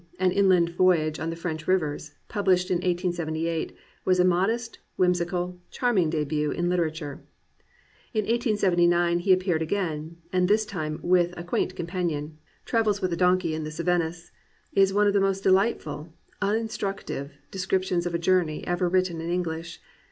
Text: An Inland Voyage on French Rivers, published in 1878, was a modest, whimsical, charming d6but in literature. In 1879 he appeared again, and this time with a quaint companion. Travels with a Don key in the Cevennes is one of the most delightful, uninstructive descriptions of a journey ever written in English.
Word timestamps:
An 0.17 0.31
Inland 0.31 0.69
Voyage 0.69 1.19
on 1.19 1.31
French 1.35 1.67
Rivers, 1.67 2.15
published 2.27 2.71
in 2.71 2.77
1878, 2.77 3.77
was 4.03 4.19
a 4.19 4.25
modest, 4.25 4.79
whimsical, 4.95 5.59
charming 5.69 6.09
d6but 6.09 6.55
in 6.55 6.69
literature. 6.69 7.21
In 8.11 8.21
1879 8.23 9.19
he 9.19 9.31
appeared 9.31 9.61
again, 9.61 10.17
and 10.33 10.47
this 10.47 10.65
time 10.65 10.99
with 11.03 11.35
a 11.37 11.43
quaint 11.43 11.75
companion. 11.75 12.39
Travels 12.65 12.99
with 12.99 13.13
a 13.13 13.15
Don 13.15 13.37
key 13.37 13.53
in 13.53 13.63
the 13.63 13.69
Cevennes 13.69 14.31
is 14.73 14.91
one 14.91 15.05
of 15.05 15.13
the 15.13 15.21
most 15.21 15.43
delightful, 15.43 16.11
uninstructive 16.41 17.33
descriptions 17.51 18.07
of 18.07 18.15
a 18.15 18.17
journey 18.17 18.65
ever 18.65 18.89
written 18.89 19.21
in 19.21 19.29
English. 19.29 19.79